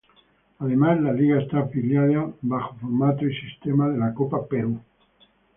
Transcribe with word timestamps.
Además 0.57 0.99
la 0.99 1.13
liga 1.13 1.39
está 1.39 1.59
afiliada 1.59 2.33
bajo 2.41 2.75
formato 2.79 3.23
y 3.27 3.35
sistema 3.35 3.87
de 3.87 3.99
la 3.99 4.11
Copa 4.15 4.47
Perú. 4.47 4.81